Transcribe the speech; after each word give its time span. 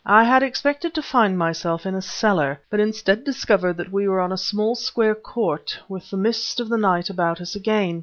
I 0.09 0.23
had 0.23 0.41
expected 0.41 0.95
to 0.95 1.03
find 1.03 1.37
myself 1.37 1.85
in 1.85 1.93
a 1.93 2.01
cellar, 2.01 2.59
but 2.71 2.79
instead 2.79 3.23
discovered 3.23 3.77
that 3.77 3.91
we 3.91 4.07
were 4.07 4.25
in 4.25 4.31
a 4.31 4.35
small 4.35 4.73
square 4.73 5.13
court 5.13 5.77
with 5.87 6.09
the 6.09 6.17
mist 6.17 6.59
of 6.59 6.69
the 6.69 6.77
night 6.77 7.11
about 7.11 7.39
us 7.39 7.55
again. 7.55 7.99